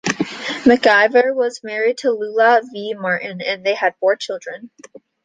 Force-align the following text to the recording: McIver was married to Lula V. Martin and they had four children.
McIver 0.65 1.35
was 1.35 1.61
married 1.63 1.99
to 1.99 2.09
Lula 2.09 2.63
V. 2.73 2.95
Martin 2.95 3.39
and 3.39 3.63
they 3.63 3.75
had 3.75 3.93
four 3.99 4.15
children. 4.15 4.71